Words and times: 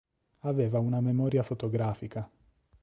Aveva 0.39 0.79
una 0.79 0.99
memoria 0.99 1.43
fotografica. 1.43 2.27